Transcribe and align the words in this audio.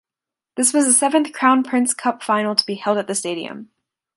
This 0.55 0.73
was 0.73 0.87
the 0.87 0.93
seventh 0.93 1.31
Crown 1.31 1.61
Prince 1.61 1.93
Cup 1.93 2.23
final 2.23 2.55
to 2.55 2.65
be 2.65 2.73
held 2.73 2.97
at 2.97 3.05
the 3.05 3.13
stadium. 3.13 3.69